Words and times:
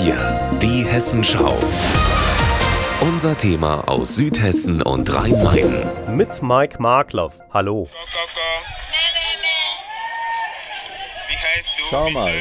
HR4, 0.00 0.58
die 0.58 0.84
Hessenschau. 0.86 1.58
Unser 3.00 3.36
Thema 3.36 3.86
aus 3.86 4.16
Südhessen 4.16 4.80
und 4.82 5.14
Rhein-Main. 5.14 6.16
Mit 6.16 6.42
Mike 6.42 6.80
Markloff. 6.80 7.34
Hallo. 7.52 7.88
Wie 11.28 11.36
heißt 11.36 11.70
du? 11.78 11.82
Schau 11.90 12.10
mal. 12.10 12.32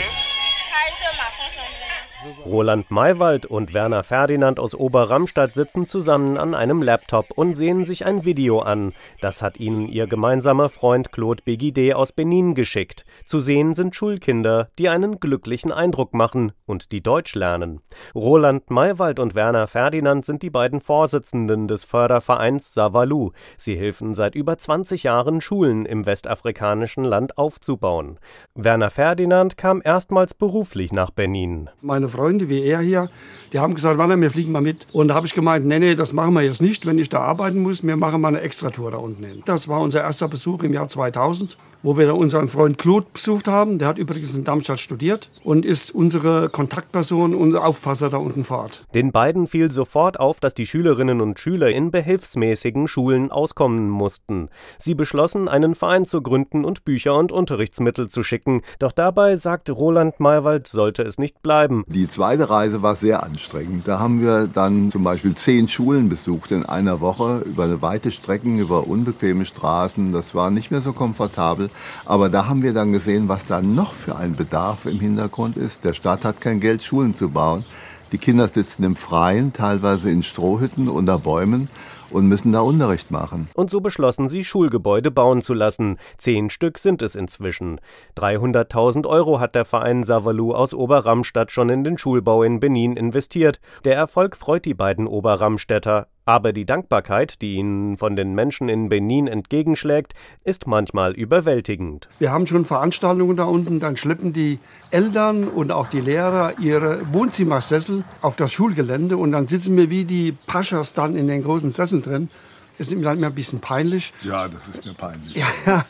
Roland 2.45 2.91
Maywald 2.91 3.45
und 3.45 3.73
Werner 3.73 4.03
Ferdinand 4.03 4.59
aus 4.59 4.75
Oberramstadt 4.75 5.53
sitzen 5.53 5.85
zusammen 5.85 6.37
an 6.37 6.53
einem 6.53 6.81
Laptop 6.81 7.27
und 7.35 7.53
sehen 7.53 7.85
sich 7.85 8.05
ein 8.05 8.25
Video 8.25 8.59
an. 8.59 8.93
Das 9.21 9.41
hat 9.41 9.57
ihnen 9.59 9.87
ihr 9.87 10.05
gemeinsamer 10.05 10.69
Freund 10.69 11.11
Claude 11.11 11.43
Begide 11.45 11.95
aus 11.95 12.11
Benin 12.11 12.55
geschickt. 12.55 13.05
Zu 13.25 13.39
sehen 13.39 13.73
sind 13.73 13.95
Schulkinder, 13.95 14.69
die 14.77 14.89
einen 14.89 15.19
glücklichen 15.19 15.71
Eindruck 15.71 16.13
machen 16.13 16.51
und 16.65 16.91
die 16.91 17.01
Deutsch 17.01 17.35
lernen. 17.35 17.81
Roland 18.13 18.69
Maywald 18.69 19.19
und 19.19 19.35
Werner 19.35 19.67
Ferdinand 19.67 20.25
sind 20.25 20.43
die 20.43 20.49
beiden 20.49 20.81
Vorsitzenden 20.81 21.67
des 21.67 21.85
Fördervereins 21.85 22.73
Savalu. 22.73 23.31
Sie 23.55 23.77
helfen 23.77 24.13
seit 24.13 24.35
über 24.35 24.57
20 24.57 25.03
Jahren 25.03 25.39
Schulen 25.39 25.85
im 25.85 26.05
westafrikanischen 26.05 27.05
Land 27.05 27.37
aufzubauen. 27.37 28.19
Werner 28.55 28.89
Ferdinand 28.89 29.55
kam 29.55 29.81
erstmals 29.83 30.33
beruflich 30.33 30.91
nach 30.91 31.11
Benin. 31.11 31.69
Meine 31.81 32.08
Freunde 32.09 32.49
wie 32.49 32.63
er 32.63 32.79
hier, 32.79 33.09
die 33.53 33.59
haben 33.59 33.73
gesagt, 33.73 33.97
Wanner, 33.97 34.19
wir 34.19 34.29
fliegen 34.29 34.51
mal 34.51 34.61
mit. 34.61 34.87
Und 34.91 35.07
da 35.07 35.15
habe 35.15 35.25
ich 35.25 35.33
gemeint, 35.33 35.65
nee, 35.65 35.79
nee, 35.79 35.95
das 35.95 36.13
machen 36.13 36.33
wir 36.33 36.41
jetzt 36.41 36.61
nicht, 36.61 36.85
wenn 36.85 36.99
ich 36.99 37.09
da 37.09 37.19
arbeiten 37.19 37.59
muss. 37.59 37.83
Wir 37.83 37.97
machen 37.97 38.21
mal 38.21 38.29
eine 38.29 38.41
Extratour 38.41 38.91
da 38.91 38.97
unten 38.97 39.23
hin. 39.23 39.41
Das 39.45 39.67
war 39.67 39.81
unser 39.81 40.01
erster 40.01 40.27
Besuch 40.27 40.63
im 40.63 40.73
Jahr 40.73 40.87
2000, 40.87 41.57
wo 41.81 41.97
wir 41.97 42.05
dann 42.05 42.17
unseren 42.17 42.49
Freund 42.49 42.77
Claude 42.77 43.07
besucht 43.11 43.47
haben. 43.47 43.79
Der 43.79 43.87
hat 43.87 43.97
übrigens 43.97 44.35
in 44.35 44.43
Darmstadt 44.43 44.79
studiert 44.79 45.31
und 45.43 45.65
ist 45.65 45.91
unsere 45.91 46.49
Kontaktperson 46.49 47.33
und 47.33 47.55
Aufpasser 47.55 48.09
da 48.09 48.17
unten 48.17 48.43
vor 48.43 48.59
Ort. 48.59 48.85
Den 48.93 49.11
beiden 49.11 49.47
fiel 49.47 49.71
sofort 49.71 50.19
auf, 50.19 50.39
dass 50.39 50.53
die 50.53 50.67
Schülerinnen 50.67 51.21
und 51.21 51.39
Schüler 51.39 51.69
in 51.69 51.89
behelfsmäßigen 51.89 52.87
Schulen 52.87 53.31
auskommen 53.31 53.89
mussten. 53.89 54.49
Sie 54.77 54.93
beschlossen, 54.93 55.47
einen 55.47 55.73
Verein 55.73 56.05
zu 56.05 56.21
gründen 56.21 56.65
und 56.65 56.85
Bücher 56.85 57.17
und 57.17 57.31
Unterrichtsmittel 57.31 58.09
zu 58.09 58.21
schicken. 58.21 58.61
Doch 58.77 58.91
dabei, 58.91 59.35
sagt 59.35 59.69
Roland 59.69 60.19
Maywald, 60.19 60.67
sollte 60.67 61.03
es 61.03 61.17
nicht 61.17 61.41
bleiben. 61.41 61.83
Die 61.87 61.98
zweite 62.07 62.49
Reise 62.49 62.81
war 62.81 62.95
sehr 62.95 63.23
anstrengend. 63.23 63.87
Da 63.87 63.99
haben 63.99 64.21
wir 64.21 64.47
dann 64.47 64.91
zum 64.91 65.03
Beispiel 65.03 65.35
zehn 65.35 65.67
Schulen 65.67 66.07
besucht 66.07 66.51
in 66.51 66.65
einer 66.65 67.01
Woche 67.01 67.43
über 67.45 67.65
eine 67.65 67.81
weite 67.81 68.11
Strecken, 68.11 68.59
über 68.59 68.87
unbequeme 68.87 69.45
Straßen. 69.45 70.11
Das 70.11 70.33
war 70.33 70.51
nicht 70.51 70.71
mehr 70.71 70.81
so 70.81 70.93
komfortabel. 70.93 71.69
Aber 72.05 72.29
da 72.29 72.47
haben 72.47 72.61
wir 72.61 72.73
dann 72.73 72.91
gesehen, 72.91 73.27
was 73.27 73.45
da 73.45 73.61
noch 73.61 73.93
für 73.93 74.15
ein 74.15 74.35
Bedarf 74.35 74.85
im 74.85 74.99
Hintergrund 74.99 75.57
ist. 75.57 75.83
Der 75.83 75.93
Staat 75.93 76.25
hat 76.25 76.41
kein 76.41 76.59
Geld, 76.59 76.83
Schulen 76.83 77.15
zu 77.15 77.29
bauen. 77.29 77.65
Die 78.11 78.17
Kinder 78.17 78.47
sitzen 78.47 78.83
im 78.83 78.95
Freien, 78.95 79.53
teilweise 79.53 80.09
in 80.09 80.23
Strohhütten 80.23 80.89
unter 80.89 81.19
Bäumen 81.19 81.69
und 82.09 82.27
müssen 82.27 82.51
da 82.51 82.61
Unterricht 82.61 83.11
machen. 83.11 83.49
Und 83.53 83.69
so 83.69 83.81
beschlossen 83.81 84.27
sie, 84.29 84.43
Schulgebäude 84.43 85.11
bauen 85.11 85.41
zu 85.41 85.53
lassen. 85.53 85.97
Zehn 86.17 86.49
Stück 86.49 86.79
sind 86.79 87.01
es 87.01 87.15
inzwischen. 87.15 87.79
300.000 88.17 89.05
Euro 89.05 89.39
hat 89.39 89.53
der 89.53 89.65
Verein 89.65 90.03
Savalu 90.03 90.53
aus 90.53 90.73
Oberramstadt 90.73 91.51
schon 91.51 91.69
in 91.69 91.83
den 91.83 91.97
Schulbau 91.97 92.43
in 92.43 92.59
Benin 92.59 92.97
investiert. 92.97 93.59
Der 93.85 93.95
Erfolg 93.95 94.35
freut 94.35 94.65
die 94.65 94.73
beiden 94.73 95.05
Oberramstädter. 95.05 96.07
Aber 96.29 96.53
die 96.53 96.67
Dankbarkeit, 96.67 97.41
die 97.41 97.55
ihnen 97.55 97.97
von 97.97 98.15
den 98.15 98.35
Menschen 98.35 98.69
in 98.69 98.87
Benin 98.87 99.25
entgegenschlägt, 99.25 100.13
ist 100.43 100.67
manchmal 100.67 101.13
überwältigend. 101.13 102.07
Wir 102.19 102.31
haben 102.31 102.45
schon 102.45 102.65
Veranstaltungen 102.65 103.35
da 103.35 103.45
unten, 103.45 103.79
dann 103.79 103.97
schleppen 103.97 104.31
die 104.31 104.59
Eltern 104.91 105.45
und 105.45 105.71
auch 105.71 105.87
die 105.87 106.01
Lehrer 106.01 106.53
ihre 106.59 107.01
Wohnzimmersessel 107.11 108.03
auf 108.21 108.35
das 108.35 108.53
Schulgelände 108.53 109.17
und 109.17 109.31
dann 109.31 109.47
sitzen 109.47 109.75
wir 109.75 109.89
wie 109.89 110.05
die 110.05 110.33
Paschas 110.45 110.93
dann 110.93 111.15
in 111.15 111.25
den 111.25 111.41
großen 111.41 111.71
Sesseln 111.71 112.03
drin. 112.03 112.29
Das 112.77 112.89
ist 112.89 112.95
mir 112.95 113.01
dann 113.01 113.17
immer 113.17 113.27
ein 113.27 113.33
bisschen 113.33 113.59
peinlich. 113.59 114.13
Ja, 114.21 114.47
das 114.47 114.67
ist 114.67 114.85
mir 114.85 114.93
peinlich. 114.93 115.35
Ja, 115.35 115.83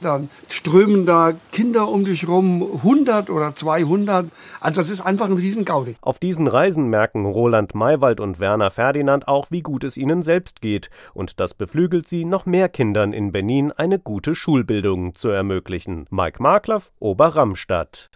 dann 0.00 0.30
strömen 0.48 1.06
da 1.06 1.32
Kinder 1.52 1.88
um 1.88 2.04
dich 2.04 2.26
rum, 2.28 2.62
100 2.62 3.30
oder 3.30 3.54
200. 3.54 4.30
Also 4.60 4.80
das 4.80 4.90
ist 4.90 5.00
einfach 5.00 5.26
ein 5.26 5.34
Riesengaudi. 5.34 5.96
Auf 6.00 6.18
diesen 6.18 6.46
Reisen 6.46 6.88
merken 6.88 7.26
Roland 7.26 7.74
Maywald 7.74 8.20
und 8.20 8.40
Werner 8.40 8.70
Ferdinand 8.70 9.28
auch, 9.28 9.46
wie 9.50 9.62
gut 9.62 9.84
es 9.84 9.96
ihnen 9.96 10.22
selbst 10.22 10.60
geht. 10.60 10.90
Und 11.14 11.40
das 11.40 11.54
beflügelt 11.54 12.08
sie, 12.08 12.24
noch 12.24 12.46
mehr 12.46 12.68
Kindern 12.68 13.12
in 13.12 13.32
Benin 13.32 13.72
eine 13.72 13.98
gute 13.98 14.34
Schulbildung 14.34 15.14
zu 15.14 15.28
ermöglichen. 15.28 16.06
Mike 16.10 16.42
Markloff, 16.42 16.90
Oberramstadt. 16.98 18.10